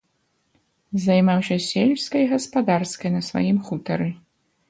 [1.03, 4.09] Займаўся сельскай гаспадарскай на сваім хутары.